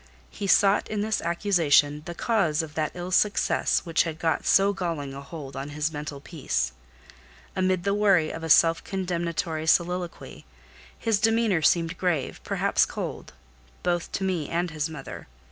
[0.31, 4.73] He sought in this accusation the cause of that ill success which had got so
[4.73, 6.71] galling a hold on his mental peace:
[7.55, 10.43] Amid the worry of a self condemnatory soliloquy,
[10.97, 13.33] his demeanour seemed grave, perhaps cold,
[13.83, 15.27] both to me and his mother.